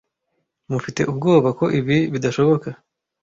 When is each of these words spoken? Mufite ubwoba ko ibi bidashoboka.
Mufite 0.71 1.01
ubwoba 1.11 1.49
ko 1.59 1.65
ibi 1.79 1.97
bidashoboka. 2.13 2.69